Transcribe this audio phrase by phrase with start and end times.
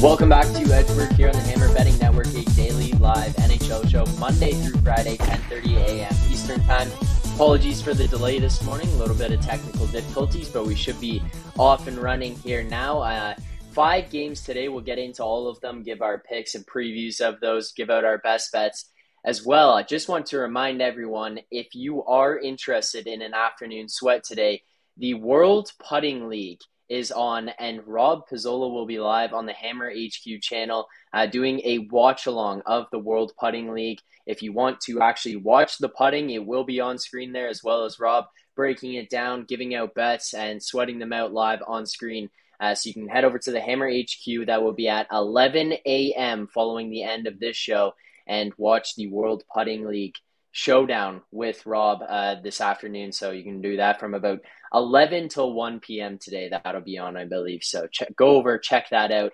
[0.00, 4.06] Welcome back to Edgework here on the Hammer Betting Network, a daily live NHL show
[4.20, 6.14] Monday through Friday, 10:30 a.m.
[6.30, 6.88] Eastern Time.
[7.34, 11.00] Apologies for the delay this morning, a little bit of technical difficulties, but we should
[11.00, 11.20] be
[11.58, 13.00] off and running here now.
[13.00, 13.34] Uh,
[13.72, 14.68] five games today.
[14.68, 18.04] We'll get into all of them, give our picks and previews of those, give out
[18.04, 18.92] our best bets
[19.24, 19.72] as well.
[19.72, 24.62] I just want to remind everyone if you are interested in an afternoon sweat today,
[24.96, 29.90] the World Putting League is on, and Rob Pizzola will be live on the Hammer
[29.90, 34.00] HQ channel uh, doing a watch along of the World Putting League.
[34.26, 37.62] If you want to actually watch the putting, it will be on screen there, as
[37.64, 41.86] well as Rob breaking it down, giving out bets, and sweating them out live on
[41.86, 42.28] screen.
[42.60, 44.46] Uh, so you can head over to the Hammer HQ.
[44.46, 46.48] That will be at 11 a.m.
[46.52, 47.94] following the end of this show
[48.26, 50.16] and watch the World Putting League
[50.52, 53.12] showdown with Rob uh, this afternoon.
[53.12, 54.40] So you can do that from about
[54.72, 56.18] 11 till 1 p.m.
[56.18, 56.50] today.
[56.50, 57.62] That'll be on, I believe.
[57.62, 59.32] So check, go over, check that out,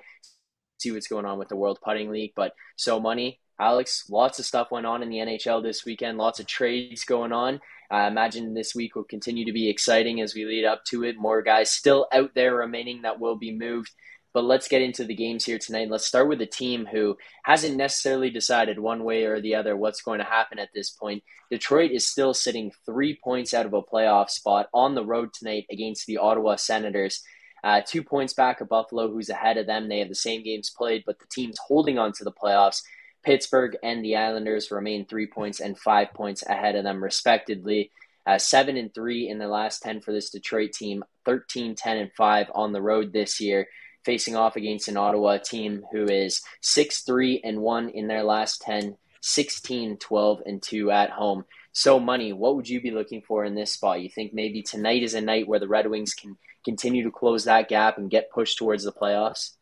[0.78, 2.32] see what's going on with the World Putting League.
[2.36, 6.40] But so money, Alex, lots of stuff went on in the NHL this weekend, lots
[6.40, 7.60] of trades going on.
[7.90, 11.16] I imagine this week will continue to be exciting as we lead up to it.
[11.16, 13.92] More guys still out there remaining that will be moved.
[14.34, 15.88] But let's get into the games here tonight.
[15.88, 20.02] Let's start with a team who hasn't necessarily decided one way or the other what's
[20.02, 21.22] going to happen at this point.
[21.52, 25.66] Detroit is still sitting three points out of a playoff spot on the road tonight
[25.70, 27.22] against the Ottawa Senators.
[27.62, 29.88] Uh, two points back of Buffalo, who's ahead of them.
[29.88, 32.82] They have the same games played, but the teams holding on to the playoffs.
[33.22, 37.92] Pittsburgh and the Islanders remain three points and five points ahead of them, respectively.
[38.26, 42.10] Uh, seven and three in the last 10 for this Detroit team, 13, 10, and
[42.16, 43.68] five on the road this year
[44.04, 48.62] facing off against an Ottawa team who is 6 3 and 1 in their last
[48.62, 51.44] 10, 16 12 and 2 at home.
[51.72, 54.00] So, money, what would you be looking for in this spot?
[54.00, 57.44] You think maybe tonight is a night where the Red Wings can continue to close
[57.44, 59.52] that gap and get pushed towards the playoffs?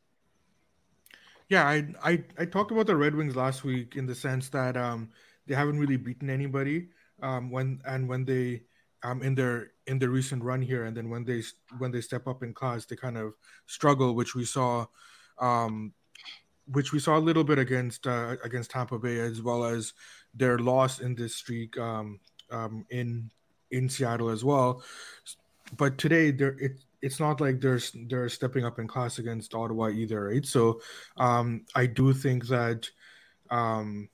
[1.48, 4.76] Yeah, I I, I talked about the Red Wings last week in the sense that
[4.76, 5.10] um,
[5.46, 6.88] they haven't really beaten anybody
[7.22, 8.62] um, when and when they
[9.02, 11.42] um, in their in the recent run here, and then when they
[11.78, 13.34] when they step up in class, they kind of
[13.66, 14.86] struggle, which we saw,
[15.38, 15.92] um,
[16.66, 19.92] which we saw a little bit against uh, against Tampa Bay, as well as
[20.34, 22.20] their loss in this streak um,
[22.50, 23.30] um, in
[23.70, 24.82] in Seattle as well.
[25.76, 29.88] But today, there it it's not like they're they're stepping up in class against Ottawa
[29.88, 30.46] either, right?
[30.46, 30.80] So
[31.16, 32.88] um, I do think that.
[33.50, 34.08] Um,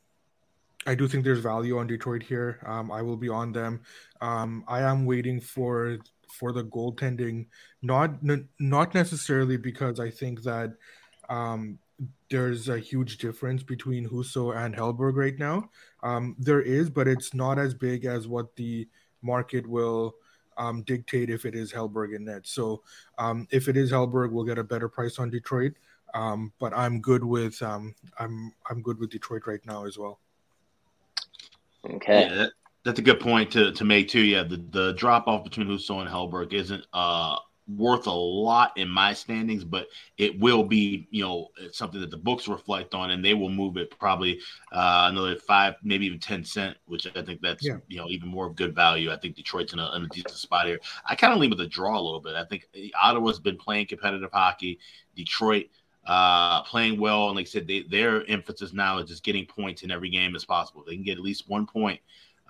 [0.88, 2.60] I do think there's value on Detroit here.
[2.64, 3.82] Um, I will be on them.
[4.22, 5.98] Um, I am waiting for
[6.30, 7.46] for the goaltending,
[7.82, 8.12] not
[8.58, 10.72] not necessarily because I think that
[11.28, 11.78] um,
[12.30, 15.68] there's a huge difference between Husso and Hellberg right now.
[16.02, 18.88] Um, there is, but it's not as big as what the
[19.20, 20.14] market will
[20.56, 22.46] um, dictate if it is Hellberg and net.
[22.46, 22.82] So
[23.18, 25.74] um, if it is Hellberg, we'll get a better price on Detroit.
[26.14, 27.94] But I'm good with I'm
[28.70, 30.18] I'm good with Detroit right now as well.
[31.84, 32.28] Okay.
[32.28, 32.52] Yeah, that,
[32.84, 34.22] that's a good point to, to make too.
[34.22, 37.36] Yeah, the, the drop off between Husso and Hellberg isn't uh,
[37.76, 42.16] worth a lot in my standings, but it will be, you know, something that the
[42.16, 44.40] books reflect on, and they will move it probably
[44.72, 47.76] uh, another five, maybe even ten cent, which I think that's yeah.
[47.88, 49.12] you know even more of good value.
[49.12, 50.78] I think Detroit's in a, in a decent spot here.
[51.04, 52.34] I kind of lean with a draw a little bit.
[52.34, 52.66] I think
[53.00, 54.78] Ottawa's been playing competitive hockey.
[55.14, 55.66] Detroit
[56.08, 57.28] uh, playing well.
[57.28, 60.34] And like I said, they, their emphasis now is just getting points in every game
[60.34, 60.82] as possible.
[60.84, 62.00] They can get at least one point,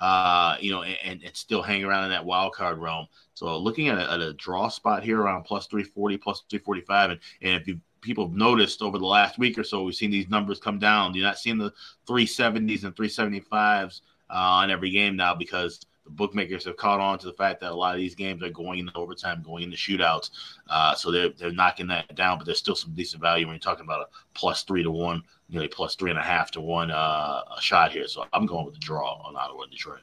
[0.00, 3.08] uh, you know, and, and, still hang around in that wild card realm.
[3.34, 7.10] So looking at a, at a draw spot here around plus 340, plus 345.
[7.10, 10.12] And, and if you people have noticed over the last week or so, we've seen
[10.12, 11.14] these numbers come down.
[11.14, 11.72] You're not seeing the
[12.06, 17.26] 370s and 375s uh, on every game now because the bookmakers have caught on to
[17.26, 20.30] the fact that a lot of these games are going into overtime, going into shootouts.
[20.68, 23.60] Uh, so they're they're knocking that down, but there's still some decent value when you're
[23.60, 26.90] talking about a plus three to one, nearly plus three and a half to one
[26.90, 28.08] uh, a shot here.
[28.08, 30.00] So I'm going with the draw on Ottawa and Detroit.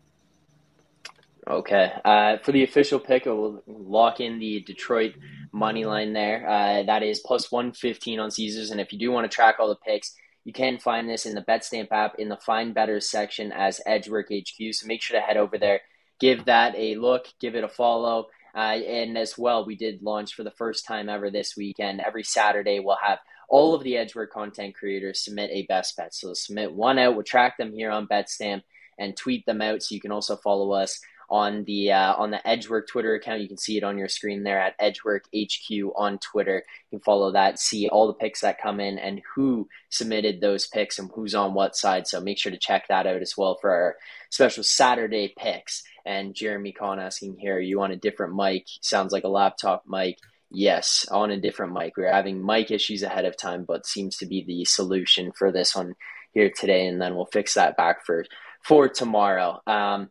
[1.48, 1.92] Okay.
[2.04, 5.14] Uh, for the official pick, we'll lock in the Detroit
[5.52, 6.47] money line there.
[6.47, 8.72] Uh, that is plus 115 on Caesars.
[8.72, 11.35] And if you do want to track all the picks, you can find this in
[11.35, 14.74] the BetStamp app in the Find Better section as Edgework HQ.
[14.74, 15.82] So make sure to head over there
[16.20, 18.28] give that a look, give it a follow.
[18.56, 22.00] Uh, and as well, we did launch for the first time ever this weekend.
[22.00, 23.20] Every Saturday, we'll have
[23.50, 26.14] all of the Edgework content creators submit a best bet.
[26.14, 28.64] So submit one out, we'll track them here on BetStamp
[28.97, 29.84] and tweet them out.
[29.84, 31.00] So you can also follow us
[31.30, 33.42] on the uh, on the Edgework Twitter account.
[33.42, 36.64] You can see it on your screen there at Edgework HQ on Twitter.
[36.92, 40.68] You can follow that, see all the picks that come in and who submitted those
[40.68, 42.08] picks and who's on what side.
[42.08, 43.96] So make sure to check that out as well for our
[44.30, 45.84] special Saturday picks.
[46.06, 48.66] And Jeremy Kahn asking here, you want a different mic?
[48.82, 50.20] Sounds like a laptop mic.
[50.52, 51.98] Yes, on a different mic.
[51.98, 55.52] We are having mic issues ahead of time, but seems to be the solution for
[55.52, 55.96] this one
[56.34, 58.26] here today, and then we'll fix that back for
[58.62, 59.62] for tomorrow.
[59.66, 60.10] Um,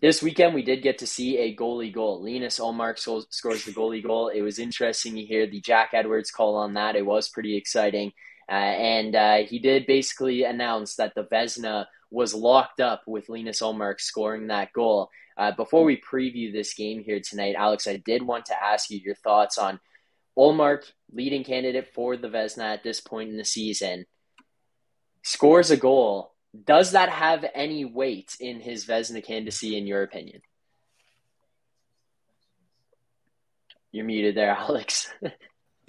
[0.00, 2.22] this weekend we did get to see a goalie goal.
[2.22, 4.28] Linus Ullmark scores the goalie goal.
[4.28, 6.96] It was interesting to hear the Jack Edwards call on that.
[6.96, 8.12] It was pretty exciting.
[8.48, 13.60] Uh, and uh, he did basically announce that the Vezina was locked up with Linus
[13.60, 15.10] Ullmark scoring that goal.
[15.36, 18.98] Uh, before we preview this game here tonight, Alex, I did want to ask you
[18.98, 19.80] your thoughts on
[20.38, 24.06] Ullmark, leading candidate for the Vezina at this point in the season,
[25.22, 26.35] scores a goal.
[26.64, 30.42] Does that have any weight in his Vezina candidacy, in your opinion?
[33.92, 35.12] You're muted there, Alex.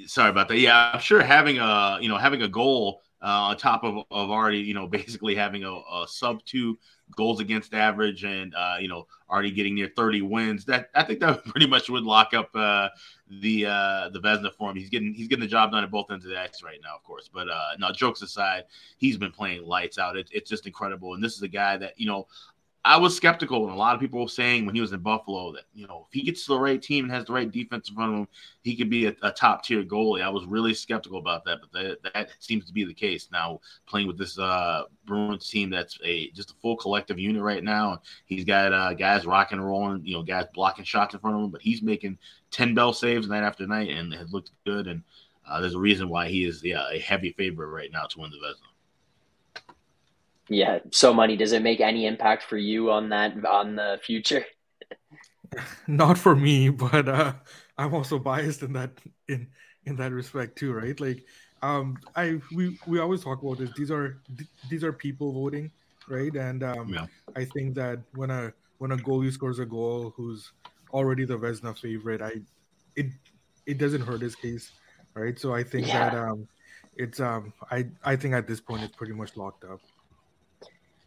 [0.05, 0.59] Sorry about that.
[0.59, 4.29] Yeah, I'm sure having a you know having a goal uh, on top of, of
[4.29, 6.77] already you know basically having a, a sub two
[7.15, 11.19] goals against average and uh, you know already getting near 30 wins that I think
[11.21, 12.89] that pretty much would lock up uh,
[13.29, 14.77] the uh, the Vezina for him.
[14.77, 16.95] He's getting he's getting the job done at both ends of the X right now,
[16.95, 17.29] of course.
[17.33, 18.63] But uh, now jokes aside,
[18.97, 20.17] he's been playing lights out.
[20.17, 21.13] It, it's just incredible.
[21.13, 22.27] And this is a guy that you know
[22.85, 25.51] I was skeptical, and a lot of people were saying when he was in Buffalo
[25.53, 27.89] that you know if he gets to the right team and has the right defense
[27.89, 28.27] in front of him,
[28.61, 30.21] he could be a, a top tier goalie.
[30.21, 33.59] I was really skeptical about that, but that, that seems to be the case now.
[33.87, 38.01] Playing with this uh, Bruins team that's a just a full collective unit right now.
[38.25, 41.43] He's got uh, guys rocking and rolling, you know, guys blocking shots in front of
[41.43, 42.17] him, but he's making
[42.51, 44.87] ten bell saves night after night and has looked good.
[44.87, 45.03] And
[45.45, 48.31] uh, there's a reason why he is yeah a heavy favorite right now to win
[48.31, 48.76] the Vezina.
[50.49, 51.35] Yeah, so money.
[51.35, 54.45] Does it make any impact for you on that on the future?
[55.87, 57.33] Not for me, but uh,
[57.77, 58.91] I'm also biased in that
[59.27, 59.47] in
[59.85, 60.99] in that respect too, right?
[60.99, 61.25] Like,
[61.61, 63.71] um, I we we always talk about this.
[63.75, 64.21] These are
[64.69, 65.71] these are people voting,
[66.07, 66.33] right?
[66.35, 67.05] And um, yeah.
[67.35, 70.51] I think that when a when a goalie scores a goal who's
[70.91, 72.41] already the Vezina favorite, I
[72.95, 73.07] it
[73.65, 74.71] it doesn't hurt his case,
[75.13, 75.37] right?
[75.37, 76.09] So I think yeah.
[76.09, 76.47] that um,
[76.95, 79.81] it's um, I I think at this point it's pretty much locked up.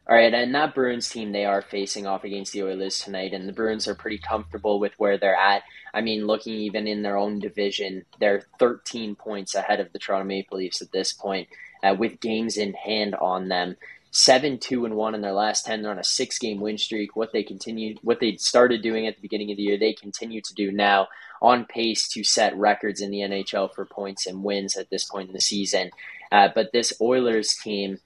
[0.08, 3.48] All right, and that Bruins team, they are facing off against the Oilers tonight, and
[3.48, 5.62] the Bruins are pretty comfortable with where they're at.
[5.94, 10.24] I mean, looking even in their own division, they're 13 points ahead of the Toronto
[10.26, 11.48] Maple Leafs at this point,
[11.84, 13.76] uh, with games in hand on them.
[14.10, 15.82] Seven, two, and one in their last ten.
[15.82, 17.14] They're on a six-game win streak.
[17.14, 20.40] What they continued, what they started doing at the beginning of the year, they continue
[20.40, 21.06] to do now.
[21.40, 25.28] On pace to set records in the NHL for points and wins at this point
[25.28, 25.90] in the season.
[26.32, 27.98] Uh, but this Oilers team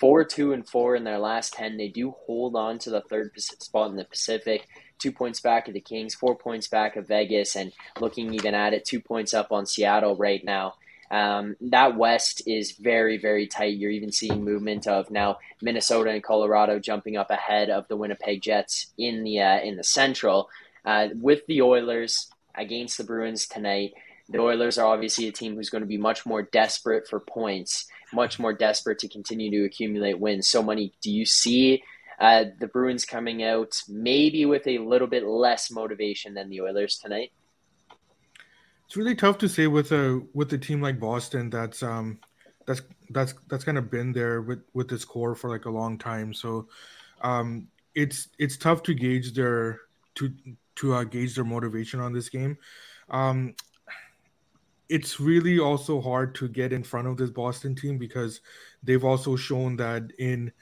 [0.00, 1.76] four, two, and four in their last 10.
[1.76, 4.66] They do hold on to the third spot in the Pacific,
[4.98, 7.70] two points back of the Kings, four points back of Vegas, and
[8.00, 10.74] looking even at it, two points up on Seattle right now.
[11.10, 13.76] Um, that West is very, very tight.
[13.76, 18.40] You're even seeing movement of now Minnesota and Colorado jumping up ahead of the Winnipeg
[18.40, 20.48] Jets in the uh, in the Central.
[20.84, 23.92] Uh, with the Oilers against the Bruins tonight,
[24.28, 27.86] the Oilers are obviously a team who's going to be much more desperate for points
[28.12, 30.48] much more desperate to continue to accumulate wins.
[30.48, 30.92] So Money.
[31.02, 31.82] Do you see
[32.18, 36.98] uh, the Bruins coming out maybe with a little bit less motivation than the Oilers
[36.98, 37.32] tonight?
[38.86, 42.18] It's really tough to say with a with a team like Boston that's um
[42.66, 45.96] that's that's that's kind of been there with with this core for like a long
[45.96, 46.34] time.
[46.34, 46.66] So
[47.20, 49.80] um it's it's tough to gauge their
[50.16, 50.32] to
[50.76, 52.56] to uh, gauge their motivation on this game.
[53.10, 53.54] Um,
[54.90, 58.40] it's really also hard to get in front of this Boston team because
[58.82, 60.52] they've also shown that in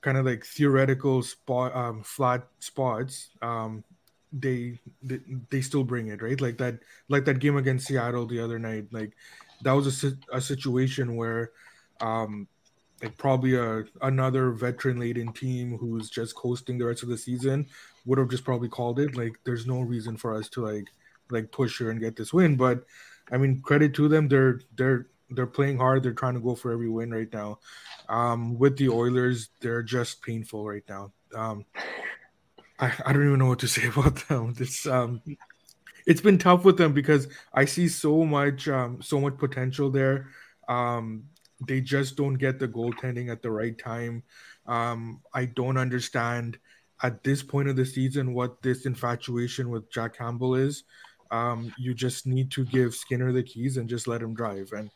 [0.00, 3.82] kind of like theoretical spot um, flat spots um,
[4.32, 5.18] they, they,
[5.50, 6.40] they still bring it right?
[6.40, 9.12] Like that like that game against Seattle the other night like
[9.62, 11.50] that was a, a situation where
[12.00, 12.46] um,
[13.02, 17.66] like probably a another veteran laden team who's just coasting the rest of the season
[18.06, 19.16] would have just probably called it.
[19.16, 20.88] Like there's no reason for us to like
[21.30, 22.84] like push her and get this win but
[23.32, 24.28] I mean, credit to them.
[24.28, 26.02] They're they're they're playing hard.
[26.02, 27.58] They're trying to go for every win right now.
[28.08, 31.12] Um, with the Oilers, they're just painful right now.
[31.34, 31.64] Um,
[32.78, 34.54] I, I don't even know what to say about them.
[34.54, 35.22] This um,
[36.06, 40.28] it's been tough with them because I see so much um, so much potential there.
[40.68, 41.24] Um,
[41.66, 44.22] they just don't get the goaltending at the right time.
[44.66, 46.58] Um, I don't understand
[47.02, 50.84] at this point of the season what this infatuation with Jack Campbell is.
[51.34, 54.70] Um, you just need to give Skinner the keys and just let him drive.
[54.72, 54.88] And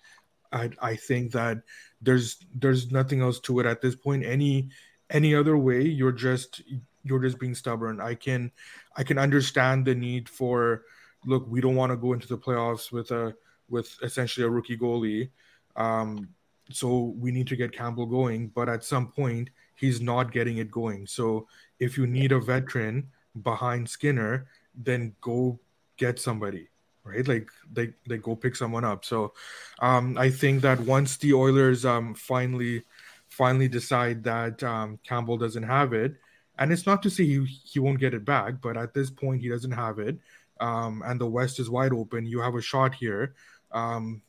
[0.52, 1.58] I, I think that
[2.00, 4.24] there's there's nothing else to it at this point.
[4.24, 4.68] Any
[5.10, 6.62] any other way, you're just
[7.02, 8.00] you're just being stubborn.
[8.00, 8.52] I can
[8.96, 10.84] I can understand the need for
[11.26, 11.44] look.
[11.48, 13.34] We don't want to go into the playoffs with a
[13.68, 15.30] with essentially a rookie goalie.
[15.74, 16.28] Um,
[16.70, 20.70] so we need to get Campbell going, but at some point he's not getting it
[20.70, 21.08] going.
[21.08, 21.48] So
[21.80, 23.10] if you need a veteran
[23.42, 25.58] behind Skinner, then go
[25.98, 26.68] get somebody,
[27.04, 27.26] right?
[27.26, 29.04] Like they they go pick someone up.
[29.04, 29.34] So
[29.80, 32.84] um, I think that once the Oilers um, finally
[33.28, 36.14] finally decide that um, Campbell doesn't have it,
[36.58, 39.42] and it's not to say he, he won't get it back, but at this point
[39.42, 40.18] he doesn't have it,
[40.60, 42.24] um, and the West is wide open.
[42.24, 43.34] You have a shot here.
[43.72, 44.22] Um,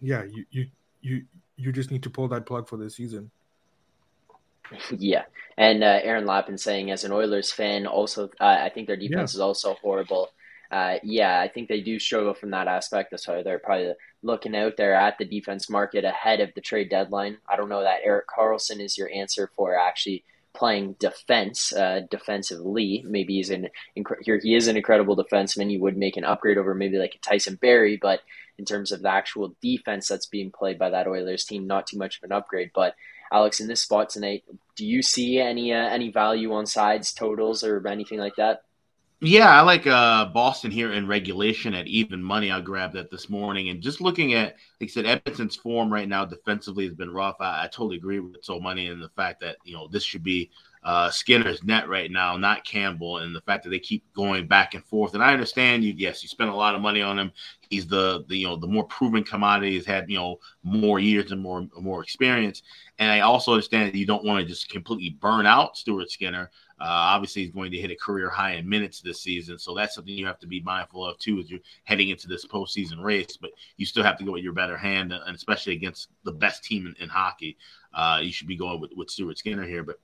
[0.00, 0.66] yeah, you you
[1.00, 1.24] you
[1.56, 3.30] you just need to pull that plug for this season.
[4.90, 5.24] Yeah,
[5.58, 9.34] and uh, Aaron Lappin saying as an Oilers fan, also uh, I think their defense
[9.34, 9.36] yeah.
[9.36, 10.30] is also horrible.
[10.74, 13.12] Uh, yeah, I think they do struggle from that aspect.
[13.12, 13.92] That's why they're probably
[14.24, 17.38] looking out there at the defense market ahead of the trade deadline.
[17.48, 23.04] I don't know that Erik Karlsson is your answer for actually playing defense uh, defensively.
[23.06, 25.70] Maybe he's an he is an incredible defenseman.
[25.70, 28.22] You would make an upgrade over maybe like a Tyson Barrie, but
[28.58, 31.98] in terms of the actual defense that's being played by that Oilers team, not too
[31.98, 32.72] much of an upgrade.
[32.74, 32.96] But
[33.32, 34.42] Alex, in this spot tonight,
[34.74, 38.64] do you see any uh, any value on sides, totals, or anything like that?
[39.20, 42.50] Yeah, I like uh, Boston here in regulation at even money.
[42.50, 46.08] I grabbed that this morning, and just looking at, like I said, Edmonton's form right
[46.08, 47.36] now defensively has been rough.
[47.40, 50.22] I, I totally agree with so money and the fact that you know this should
[50.24, 50.50] be
[50.84, 54.74] uh, Skinner's net right now, not Campbell, and the fact that they keep going back
[54.74, 55.14] and forth.
[55.14, 55.94] And I understand you.
[55.96, 57.32] Yes, you spend a lot of money on him.
[57.70, 59.72] He's the, the you know the more proven commodity.
[59.72, 62.62] He's had you know more years and more more experience.
[62.98, 66.50] And I also understand that you don't want to just completely burn out Stuart Skinner.
[66.80, 69.94] Uh, obviously, he's going to hit a career high in minutes this season, so that's
[69.94, 73.38] something you have to be mindful of too as you're heading into this postseason race.
[73.40, 76.62] But you still have to go with your better hand, and especially against the best
[76.62, 77.56] team in, in hockey,
[77.94, 79.84] uh, you should be going with, with Stuart Skinner here.
[79.84, 80.00] But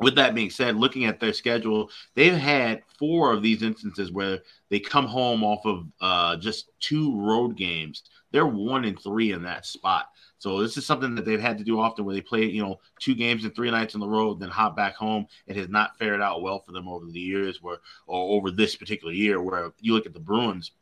[0.00, 4.40] with that being said, looking at their schedule, they've had four of these instances where
[4.70, 8.04] they come home off of uh, just two road games.
[8.32, 10.06] They're one and three in that spot.
[10.38, 12.80] So this is something that they've had to do often where they play, you know,
[12.98, 15.26] two games and three nights on the road, then hop back home.
[15.46, 18.76] It has not fared out well for them over the years where or over this
[18.76, 20.72] particular year where you look at the Bruins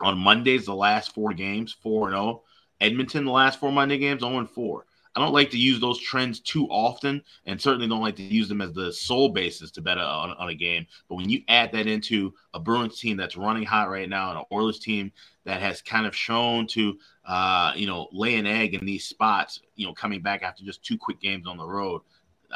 [0.00, 2.44] on Mondays, the last four games, four and oh.
[2.80, 4.86] Edmonton, the last four Monday games, 0 and 4.
[5.18, 8.48] I don't like to use those trends too often, and certainly don't like to use
[8.48, 10.86] them as the sole basis to bet on, on a game.
[11.08, 14.38] But when you add that into a Bruins team that's running hot right now, and
[14.38, 15.10] an Oilers team
[15.44, 19.60] that has kind of shown to, uh, you know, lay an egg in these spots,
[19.74, 22.00] you know, coming back after just two quick games on the road,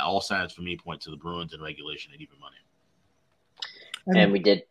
[0.00, 4.21] all signs for me point to the Bruins in regulation and even money.
[4.21, 4.62] And we did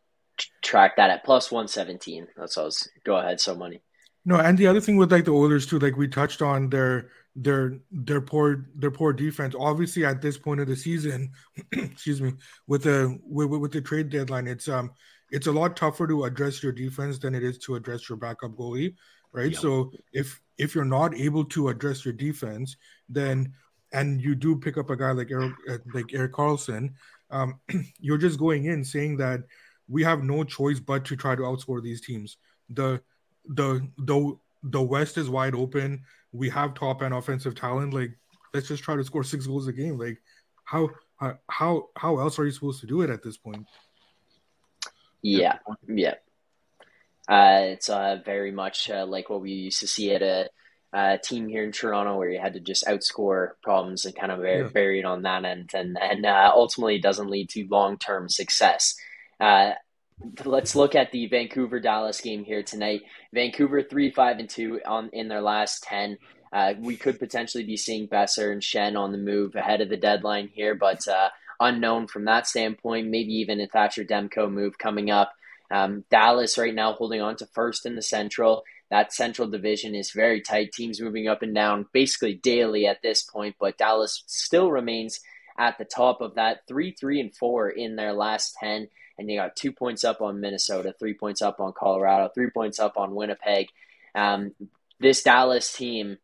[0.62, 2.28] track that at plus 117.
[2.38, 2.70] That's all.
[3.04, 3.82] Go ahead, so money.
[4.24, 7.10] No, and the other thing with like the Oilers too, like we touched on their
[7.36, 9.56] their their poor their poor defense.
[9.58, 11.32] Obviously, at this point of the season,
[11.72, 12.34] excuse me,
[12.68, 14.92] with the with, with the trade deadline, it's um
[15.32, 18.52] it's a lot tougher to address your defense than it is to address your backup
[18.52, 18.96] goalie,
[19.32, 19.52] right?
[19.52, 19.62] Yep.
[19.62, 22.76] So if if you're not able to address your defense,
[23.08, 23.54] then
[23.94, 26.94] and you do pick up a guy like Erik uh, like Erik Karlsson,
[27.30, 27.60] um,
[28.00, 29.42] you're just going in saying that
[29.88, 32.38] we have no choice but to try to outscore these teams.
[32.70, 33.02] The
[33.46, 37.94] the the the West is wide open we have top end offensive talent.
[37.94, 38.12] Like,
[38.54, 39.98] let's just try to score six goals a game.
[39.98, 40.22] Like,
[40.64, 40.90] how
[41.50, 43.66] how how else are you supposed to do it at this point?
[45.22, 46.16] Yeah, yeah.
[47.30, 50.50] Uh, it's uh, very much uh, like what we used to see at a,
[50.92, 54.40] a, team here in Toronto, where you had to just outscore problems and kind of
[54.40, 54.68] yeah.
[54.74, 58.96] it on that end, and and uh, ultimately doesn't lead to long term success.
[60.46, 63.02] Let's look at the Vancouver Dallas game here tonight.
[63.34, 66.18] Vancouver three five and two on in their last ten.
[66.54, 69.98] Uh, we could potentially be seeing Boeser and Schenn on the move ahead of the
[69.98, 73.08] deadline here, but uh, unknown from that standpoint.
[73.08, 75.32] Maybe even a Thatcher Demko move coming up.
[75.72, 78.64] Um, Dallas right now holding on to first in the Central.
[78.90, 80.74] That Central division is very tight.
[80.74, 85.22] Teams moving up and down basically daily at this point, but Dallas still remains
[85.58, 88.88] at the top of that three, three, and four in their last ten
[89.22, 92.80] and they got two points up on Minnesota, three points up on Colorado, three points
[92.80, 93.68] up on Winnipeg.
[94.16, 94.54] Um,
[95.00, 96.18] this Dallas team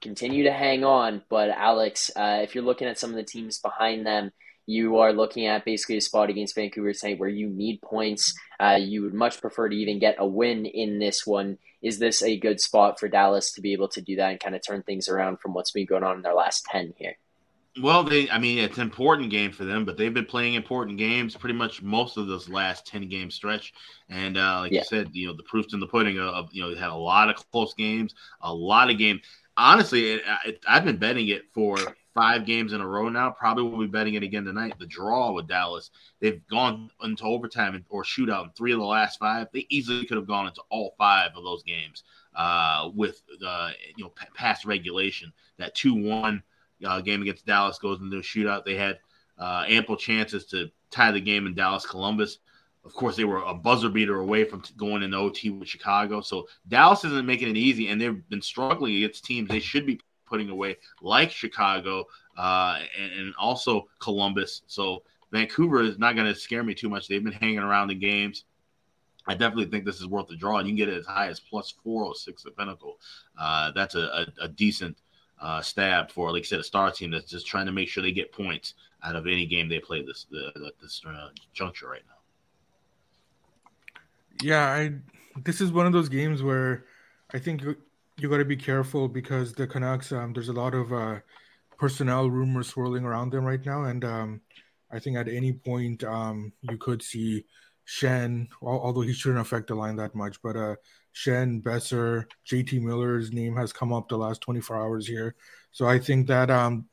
[0.00, 3.60] continue to hang on, but Alex, uh, if you're looking at some of the teams
[3.60, 4.32] behind them,
[4.66, 8.34] you are looking at basically a spot against Vancouver tonight where you need points.
[8.60, 11.56] Uh, you would much prefer to even get a win in this one.
[11.80, 14.54] Is this a good spot for Dallas to be able to do that and kind
[14.54, 17.16] of turn things around from what's been going on in their last 10 here?
[17.80, 20.98] Well, they, I mean, it's an important game for them, but they've been playing important
[20.98, 23.72] games pretty much most of this last 10 game stretch.
[24.08, 24.80] And uh, like yeah.
[24.80, 26.94] you said, you know, the proof's in the pudding of, you know, they had a
[26.94, 29.22] lot of close games, a lot of games.
[29.56, 31.78] Honestly, it, it, I've been betting it for
[32.14, 33.30] five games in a row now.
[33.30, 34.74] Probably will be betting it again tonight.
[34.78, 39.18] The draw with Dallas, they've gone into overtime or shootout in three of the last
[39.18, 39.48] five.
[39.52, 42.02] They easily could have gone into all five of those games
[42.34, 45.32] uh, with, uh, you know, p- past regulation.
[45.58, 46.42] That 2 1
[46.84, 48.64] uh, game against Dallas goes into a shootout.
[48.64, 48.98] They had
[49.38, 52.38] uh, ample chances to tie the game in Dallas Columbus.
[52.84, 56.20] of course, they were a buzzer beater away from going in OT with Chicago.
[56.20, 60.00] So Dallas isn't making it easy, and they've been struggling against teams they should be
[60.26, 62.04] putting away, like Chicago
[62.36, 64.62] uh, and, and also Columbus.
[64.66, 67.08] So Vancouver is not going to scare me too much.
[67.08, 68.44] They've been hanging around the games.
[69.26, 71.28] I definitely think this is worth the draw, and you can get it as high
[71.28, 72.98] as plus 406 at Pinnacle.
[73.38, 74.96] Uh, that's a, a, a decent
[75.40, 78.02] uh, stab for, like I said, a star team that's just trying to make sure
[78.02, 82.02] they get points out of any game they play this the, this uh, juncture right
[82.06, 82.14] now.
[84.42, 84.92] Yeah, I
[85.44, 86.84] this is one of those games where
[87.32, 87.76] I think you,
[88.16, 90.12] you got to be careful because the Canucks.
[90.12, 91.18] Um, there's a lot of uh,
[91.78, 94.40] personnel rumors swirling around them right now, and um,
[94.90, 97.44] I think at any point um, you could see
[97.88, 100.76] Schenn, although he shouldn't affect the line that much, but uh,
[101.14, 105.34] Schenn, Boeser, JT Miller's name has come up the last 24 hours here.
[105.72, 106.86] So I think that um,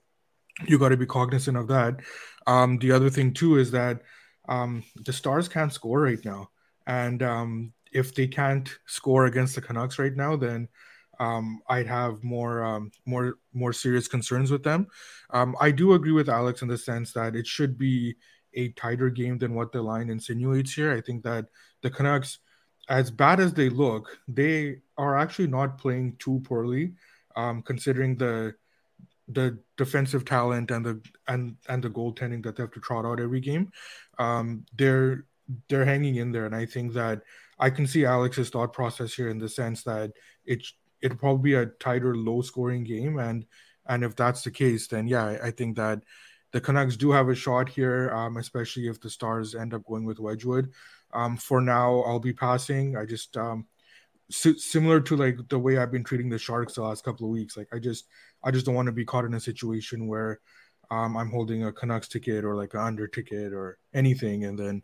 [0.66, 2.00] you got to be cognizant of that.
[2.48, 4.02] Um, the other thing too is that
[4.48, 6.50] um, the Stars can't score right now,
[6.88, 10.70] and um, if they can't score against the Canucks right now, then
[11.20, 14.88] um, I'd have more um, more more serious concerns with them.
[15.32, 18.16] Um, I do agree with Alex in the sense that it should be
[18.56, 20.92] a tighter game than what the line insinuates here.
[20.94, 21.48] I think that
[21.82, 22.40] the Canucks,
[22.90, 26.94] as bad as they look, they are actually not playing too poorly,
[27.36, 28.56] um, considering the
[29.28, 33.20] the defensive talent and the and and the goaltending that they have to trot out
[33.20, 33.72] every game.
[34.20, 35.26] Um, they're
[35.70, 37.22] they're hanging in there, and I think that
[37.60, 40.12] I can see Alex's thought process here in the sense that
[40.46, 40.66] it
[41.02, 43.46] it'll probably be a tighter, low scoring game, and
[43.88, 46.02] and if that's the case, then yeah, I, I think that
[46.56, 50.06] the Canucks do have a shot here, um, especially if the Stars end up going
[50.06, 50.72] with Wedgwood.
[51.12, 52.96] Um, for now, I'll be passing.
[52.96, 53.66] I just um,
[54.30, 57.58] similar to like the way I've been treating the Sharks the last couple of weeks.
[57.58, 58.06] Like I just
[58.42, 60.40] I just don't want to be caught in a situation where
[60.90, 64.82] um, I'm holding a Canucks ticket or like an under ticket or anything, and then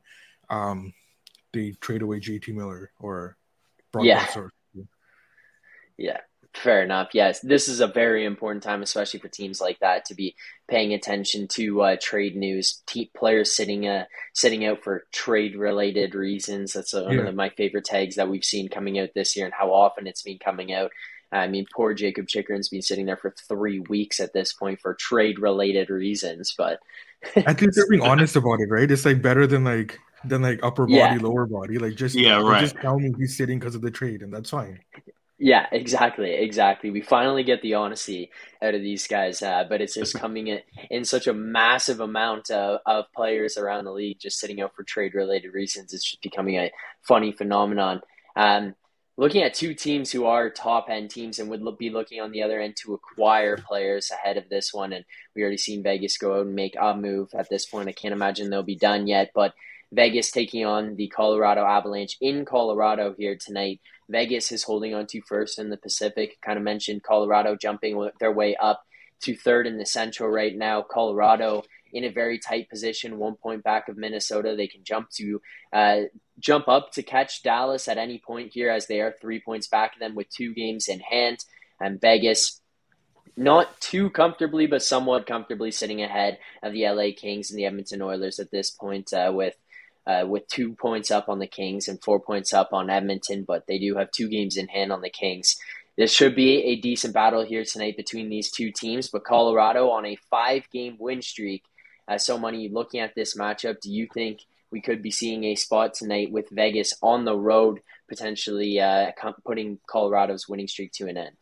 [0.49, 0.93] um,
[1.53, 3.37] they trade away JT Miller or
[3.93, 4.27] Brock yeah.
[5.95, 6.19] Yeah,
[6.53, 7.09] fair enough.
[7.13, 10.35] Yes, this is a very important time, especially for teams like that, to be
[10.69, 12.81] paying attention to uh, trade news.
[12.87, 16.73] Te- players sitting uh, sitting out for trade related reasons.
[16.73, 17.27] That's one yeah.
[17.27, 20.23] of my favorite tags that we've seen coming out this year, and how often it's
[20.23, 20.91] been coming out.
[21.33, 24.93] I mean, poor Jakob Chychrun's been sitting there for three weeks at this point for
[24.93, 26.79] trade related reasons, but
[27.37, 28.89] I think they're being honest about it, right?
[28.89, 31.17] It's like better than like than like upper body, yeah.
[31.21, 31.77] lower body.
[31.77, 32.61] Like just yeah, right.
[32.61, 34.81] Just tell me he's sitting because of the trade, and that's fine.
[35.43, 36.91] Yeah, exactly, exactly.
[36.91, 38.29] We finally get the honesty
[38.61, 40.59] out of these guys, uh, but it's just coming in,
[40.91, 44.83] in such a massive amount of, of players around the league just sitting out for
[44.83, 45.93] trade related reasons.
[45.93, 48.01] It's just becoming a funny phenomenon.
[48.35, 48.75] Um,
[49.17, 52.43] looking at two teams who are top end teams and would be looking on the
[52.43, 56.35] other end to acquire players ahead of this one, and we already seen Vegas go
[56.35, 57.89] out and make a move at this point.
[57.89, 59.55] I can't imagine they'll be done yet, but
[59.91, 63.81] Vegas taking on the Colorado Avalanche in Colorado here tonight.
[64.11, 66.37] Vegas is holding on to first in the Pacific.
[66.41, 68.85] Kind of mentioned Colorado jumping their way up
[69.21, 70.81] to third in the Central right now.
[70.81, 74.55] Colorado in a very tight position, one point back of Minnesota.
[74.55, 75.41] They can jump to
[75.73, 75.97] uh,
[76.39, 79.93] jump up to catch Dallas at any point here, as they are three points back
[79.93, 81.45] of them with two games in hand.
[81.79, 82.61] And Vegas,
[83.35, 88.01] not too comfortably, but somewhat comfortably, sitting ahead of the LA Kings and the Edmonton
[88.01, 89.55] Oilers at this point, uh, with
[90.07, 93.67] uh, with two points up on the Kings and four points up on Edmonton, but
[93.67, 95.57] they do have two games in hand on the Kings.
[95.97, 100.05] This should be a decent battle here tonight between these two teams, but Colorado on
[100.05, 101.63] a five game win streak.
[102.07, 104.39] Uh, so, Money, looking at this matchup, do you think
[104.71, 109.11] we could be seeing a spot tonight with Vegas on the road, potentially uh,
[109.45, 111.37] putting Colorado's winning streak to an end?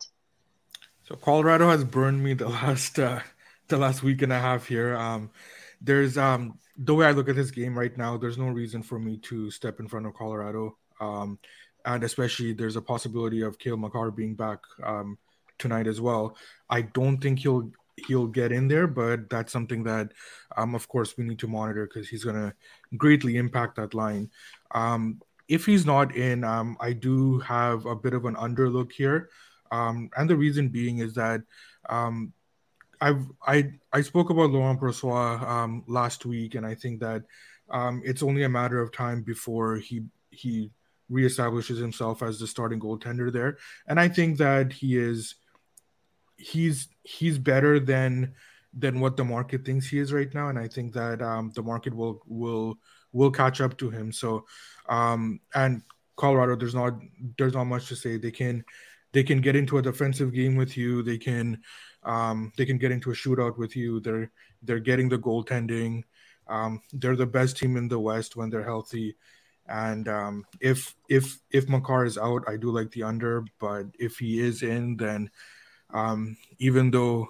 [1.04, 3.20] So, Colorado has burned me the last uh,
[3.68, 4.96] the last week and a half here.
[4.96, 5.30] Um,
[5.80, 8.98] there's um, the way I look at this game right now, there's no reason for
[8.98, 10.76] me to step in front of Colorado.
[11.00, 11.38] Um,
[11.84, 15.18] and especially there's a possibility of Cale Makar being back um,
[15.58, 16.36] tonight as well.
[16.68, 17.70] I don't think he'll
[18.06, 20.12] he'll get in there, but that's something that,
[20.56, 22.54] um, of course, we need to monitor because he's going to
[22.96, 24.30] greatly impact that line.
[24.74, 29.28] Um, if he's not in, um, I do have a bit of an underlook here,
[29.70, 31.42] um, and the reason being is that
[31.88, 32.32] um,
[33.00, 37.22] I've I I spoke about Laurent Brossoit um, last week, and I think that
[37.70, 40.70] um, it's only a matter of time before he he
[41.10, 43.58] reestablishes himself as the starting goaltender there.
[43.86, 45.36] And I think that he is
[46.36, 48.34] he's he's better than
[48.72, 51.62] than what the market thinks he is right now, and I think that um, the
[51.62, 52.78] market will will
[53.12, 54.12] will catch up to him.
[54.12, 54.46] So
[54.88, 55.82] um, and
[56.16, 56.94] Colorado, there's not
[57.38, 58.18] there's not much to say.
[58.18, 58.64] They can
[59.12, 61.02] they can get into a defensive game with you.
[61.02, 61.62] They can
[62.02, 64.00] um, they can get into a shootout with you.
[64.00, 64.30] They're
[64.62, 66.04] they're getting the goaltending.
[66.48, 69.16] Um, they're the best team in the West when they're healthy,
[69.68, 73.44] And um, if if if Makar is out, I do like the under.
[73.60, 75.30] But if he is in, then
[75.90, 77.28] um, even though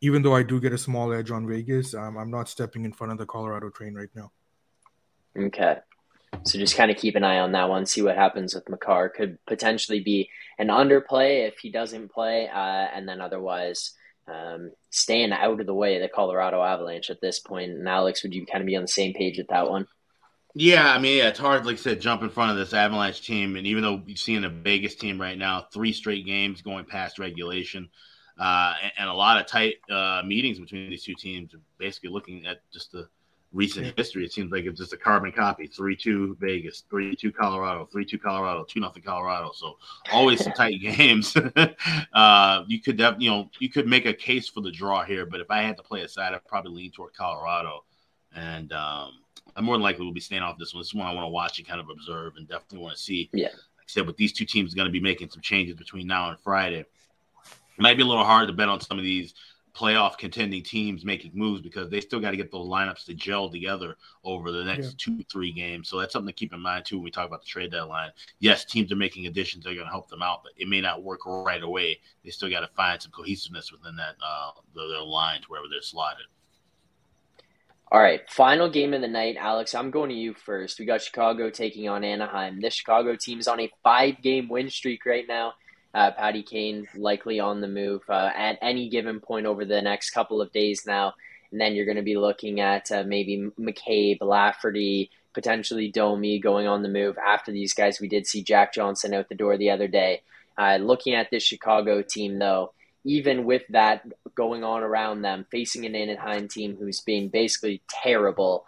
[0.00, 2.92] even though I do get a small edge on Vegas, um, I'm not stepping in
[2.92, 4.32] front of the Colorado train right now.
[5.36, 5.78] Okay.
[6.44, 9.10] So just kind of keep an eye on that one, see what happens with Makar.
[9.10, 12.56] Could potentially be an underplay if he doesn't play, uh,
[12.94, 13.92] and then otherwise
[14.26, 17.72] um, staying out of the way of the Colorado Avalanche at this point.
[17.72, 19.86] And Alex, would you kind of be on the same page with that one?
[20.54, 23.24] Yeah, I mean, yeah, it's hard, like I said, jump in front of this Avalanche
[23.24, 23.56] team.
[23.56, 27.18] And even though you're seeing a Vegas team right now, three straight games going past
[27.18, 27.88] regulation,
[28.38, 32.46] uh, and, and, a lot of tight uh, meetings between these two teams, basically looking
[32.46, 33.06] at just the
[33.52, 35.66] recent history, it seems like it's just a carbon copy.
[35.66, 39.50] Three two Vegas, three two Colorado, three two Colorado, two nothing Colorado.
[39.54, 39.76] So
[40.12, 41.36] always some tight games.
[42.12, 45.26] uh, you could have, you know, you could make a case for the draw here,
[45.26, 47.84] but if I had to play a side, I'd probably lean toward Colorado.
[48.34, 49.20] And um,
[49.56, 50.80] I'm more than likely will be staying off this one.
[50.80, 53.02] This is one I want to watch and kind of observe and definitely want to
[53.02, 53.28] see.
[53.32, 53.48] Yeah.
[53.48, 56.06] Like I said, with these two teams are going to be making some changes between
[56.06, 56.80] now and Friday.
[56.80, 59.34] It might be a little hard to bet on some of these
[59.74, 63.48] playoff contending teams making moves because they still got to get those lineups to gel
[63.48, 64.92] together over the next yeah.
[64.96, 65.88] two, three games.
[65.88, 68.10] So that's something to keep in mind too when we talk about the trade deadline.
[68.38, 71.02] Yes, teams are making additions; they're going to help them out, but it may not
[71.02, 72.00] work right away.
[72.24, 76.26] They still got to find some cohesiveness within that uh, their lines wherever they're slotted.
[77.92, 79.74] All right, final game of the night, Alex.
[79.74, 80.78] I'm going to you first.
[80.78, 82.60] We got Chicago taking on Anaheim.
[82.60, 85.54] This Chicago team is on a five-game win streak right now.
[85.92, 90.10] Uh, Patty Kane likely on the move uh, at any given point over the next
[90.10, 91.14] couple of days now.
[91.50, 96.66] And then you're going to be looking at uh, maybe McCabe, Lafferty, potentially Domi going
[96.66, 98.00] on the move after these guys.
[98.00, 100.22] We did see Jack Johnson out the door the other day.
[100.56, 102.72] Uh, looking at this Chicago team, though,
[103.04, 108.66] even with that going on around them, facing an Anaheim team who's being basically terrible,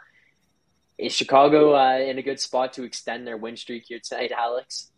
[0.98, 4.91] is Chicago uh, in a good spot to extend their win streak here tonight, Alex?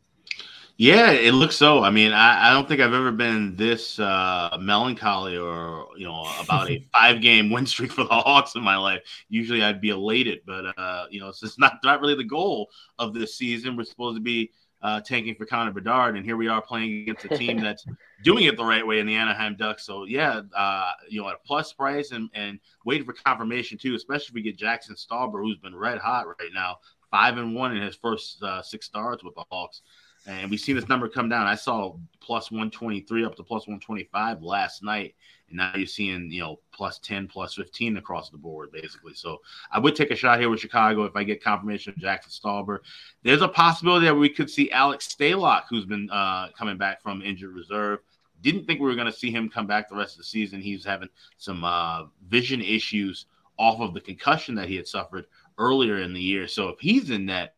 [0.77, 1.85] Yeah, it looks so.
[1.85, 6.27] I mean, I, I don't think I've ever been this uh, melancholy or you know
[6.41, 9.03] about a five game win streak for the Hawks in my life.
[9.29, 12.71] Usually, I'd be elated, but uh, you know, it's just not not really the goal
[12.99, 13.77] of this season.
[13.77, 14.51] We're supposed to be
[14.83, 17.87] uh, tanking for Connor Bedard, and here we are playing against a team that's
[18.25, 19.87] doing it the right way in the Anaheim Ducks.
[19.87, 23.95] So yeah, uh, you know, at a plus price and and waiting for confirmation too,
[23.95, 26.79] especially if we get Jaxson Stauber, who's been red hot right now,
[27.13, 29.83] five and one in his first uh, six starts with the Hawks
[30.27, 31.47] and we've seen this number come down.
[31.47, 35.15] I saw plus 123 up to plus 125 last night,
[35.49, 39.15] and now you're seeing you know plus 10, plus 15 across the board, basically.
[39.15, 42.39] So I would take a shot here with Chicago if I get confirmation of Jaxson
[42.39, 42.79] Stauber.
[43.23, 47.23] There's a possibility that we could see Alex Stalock, who's been uh, coming back from
[47.23, 48.01] injured reserve.
[48.41, 50.61] Didn't think we were going to see him come back the rest of the season.
[50.61, 51.09] He's having
[51.39, 53.27] some uh, vision issues
[53.59, 55.27] off of the concussion that he had suffered
[55.59, 56.49] earlier in the year.
[56.49, 57.55] So if he's in net,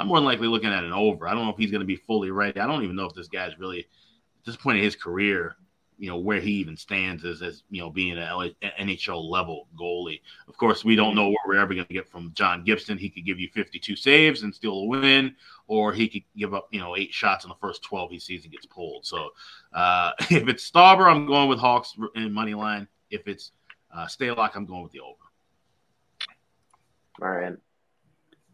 [0.00, 1.28] I'm more than likely looking at an over.
[1.28, 2.58] I don't know if he's going to be fully ready.
[2.58, 5.56] I don't even know if this guy's really at this point in his career,
[5.98, 10.22] you know, where he even stands as as you know being an NHL level goalie.
[10.48, 12.96] Of course, we don't know what we're ever going to get from John Gibson.
[12.96, 15.36] He could give you 52 saves and still win,
[15.66, 18.44] or he could give up you know eight shots in the first 12 he sees
[18.44, 19.04] and gets pulled.
[19.04, 19.28] So
[19.74, 22.88] uh, if it's Stauber, I'm going with Hawks in money line.
[23.10, 23.52] If it's
[23.94, 25.16] uh, Stalock, I'm going with the over.
[27.20, 27.54] All right.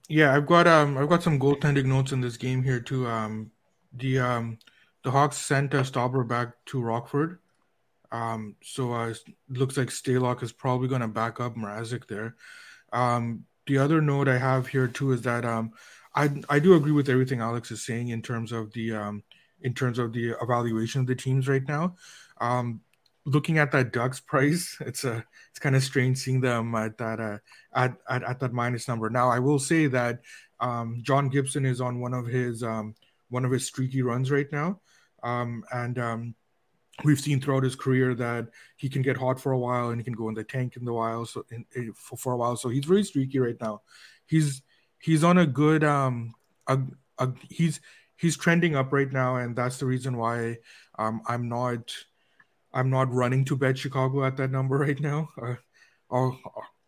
[0.08, 3.06] Yeah, I've got um I've got some goaltending notes in this game here too.
[3.06, 3.50] Um,
[3.92, 4.58] the um
[5.02, 7.38] the Hawks sent a Stauber back to Rockford.
[8.12, 12.36] Um, so uh, it looks like Stalock is probably going to back up Mrazek there.
[12.92, 15.72] Um, the other note I have here too is that um,
[16.14, 19.22] I I do agree with everything Alex is saying in terms of the um,
[19.60, 21.96] in terms of the evaluation of the teams right now.
[22.40, 22.80] Um,
[23.26, 27.20] looking at that Ducks price, it's a it's kind of strange seeing them at that
[27.20, 27.38] uh,
[27.74, 29.10] at, at, at that minus number.
[29.10, 30.20] Now, I will say that
[30.60, 32.94] um, John Gibson is on one of his um,
[33.28, 34.80] one of his streaky runs right now,
[35.22, 36.34] um, and um,
[37.04, 40.04] we've seen throughout his career that he can get hot for a while and he
[40.04, 42.56] can go in the tank in the while so in, in, for, for a while.
[42.56, 43.82] So he's very streaky right now.
[44.26, 44.62] He's
[44.98, 46.34] he's on a good um
[46.66, 46.78] a,
[47.18, 47.80] a, he's
[48.16, 50.58] he's trending up right now, and that's the reason why
[50.98, 51.92] um, I'm not
[52.72, 55.28] I'm not running to bet Chicago at that number right now.
[56.08, 56.30] Uh,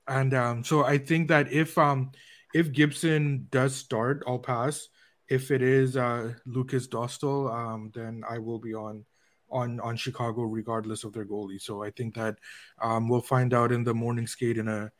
[0.06, 2.12] and um, so I think that if um,
[2.54, 4.88] if Gibson does start, I'll pass.
[5.28, 9.04] If it is uh, Lukas Dostal, um, then I will be on
[9.50, 11.60] on on Chicago regardless of their goalie.
[11.60, 12.36] So I think that
[12.80, 14.90] um, we'll find out in the morning skate in a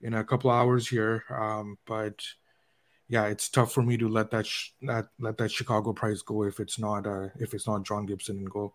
[0.00, 1.24] in a couple hours here.
[1.30, 2.20] Um, but
[3.08, 6.44] yeah, it's tough for me to let that sh- that let that Chicago price go
[6.44, 8.74] if it's not uh, if it's not John Gibson in goal.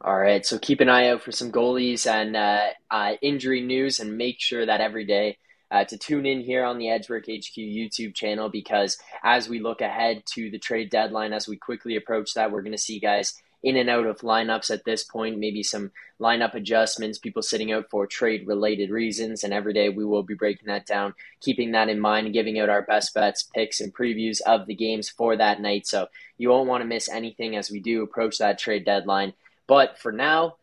[0.00, 3.98] All right, so keep an eye out for some goalies and uh, uh, injury news,
[3.98, 5.38] and make sure that every day
[5.72, 9.80] uh, to tune in here on the Edgework HQ YouTube channel because as we look
[9.80, 13.34] ahead to the trade deadline, as we quickly approach that, we're going to see guys
[13.64, 17.90] in and out of lineups at this point, maybe some lineup adjustments, people sitting out
[17.90, 19.42] for trade related reasons.
[19.42, 22.60] And every day we will be breaking that down, keeping that in mind, and giving
[22.60, 25.88] out our best bets, picks, and previews of the games for that night.
[25.88, 26.06] So
[26.38, 29.32] you won't want to miss anything as we do approach that trade deadline.
[29.68, 30.56] But for now,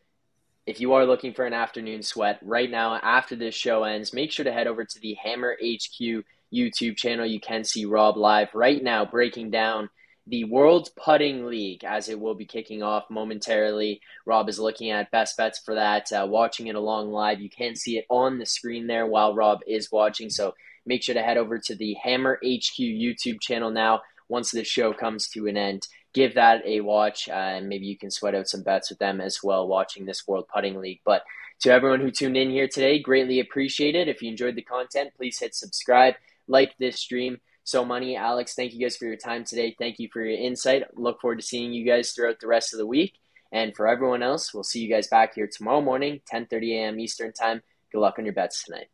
[0.66, 4.32] if you are looking for an afternoon sweat right now after this show ends, make
[4.32, 7.26] sure to head over to the Hammer HQ YouTube channel.
[7.26, 9.90] You can see Rob live right now breaking down
[10.28, 14.02] the World Putting League as it will be kicking off momentarily.
[14.26, 17.40] Rob is looking at best bets for that, uh, watching it along live.
[17.40, 20.32] You can see it on the screen there while Rob is watching.
[20.32, 24.64] So make sure to head over to the Hammer HQ YouTube channel now once the
[24.64, 25.88] show comes to an end.
[26.16, 29.20] Give that a watch, uh, and maybe you can sweat out some bets with them
[29.20, 31.02] as well watching this World Putting League.
[31.04, 31.24] But
[31.60, 34.08] to everyone who tuned in here today, greatly appreciate it.
[34.08, 36.14] If you enjoyed the content, please hit subscribe,
[36.48, 37.42] like this stream.
[37.66, 39.76] So Money, Alex, thank you guys for your time today.
[39.78, 40.84] Thank you for your insight.
[40.98, 43.20] Look forward to seeing you guys throughout the rest of the week.
[43.52, 47.00] And for everyone else, we'll see you guys back here tomorrow morning, 10:30 a.m.
[47.00, 47.62] Eastern Time.
[47.92, 48.88] Good luck on your bets tonight.